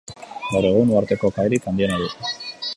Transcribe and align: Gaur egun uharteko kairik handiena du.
Gaur 0.53 0.67
egun 0.69 0.95
uharteko 0.95 1.31
kairik 1.37 1.71
handiena 1.73 2.03
du. 2.05 2.11